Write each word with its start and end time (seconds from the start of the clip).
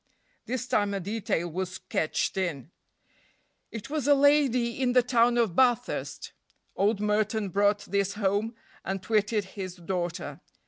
This 0.47 0.65
time 0.65 0.95
a 0.95 0.99
detail 0.99 1.47
was 1.47 1.73
sketched 1.73 2.35
in: 2.35 2.71
"It 3.69 3.91
was 3.91 4.07
a 4.07 4.15
lady 4.15 4.81
in 4.81 4.93
the 4.93 5.03
town 5.03 5.37
of 5.37 5.55
Bathurst." 5.55 6.33
Old 6.75 6.99
Merton 6.99 7.49
brought 7.49 7.81
this 7.81 8.15
home 8.15 8.55
and 8.83 9.03
twitted 9.03 9.43
his 9.43 9.75
daughter. 9.75 10.41